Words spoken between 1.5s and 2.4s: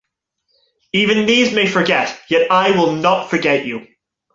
may forget,